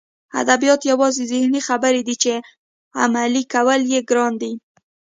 ادبیات 0.41 0.81
یوازې 0.91 1.23
ذهني 1.33 1.61
خبرې 1.67 2.01
دي 2.07 2.15
چې 2.23 2.33
عملي 3.03 3.43
کول 3.53 3.81
یې 3.93 3.99
ګران 4.09 4.33
دي 4.41 4.51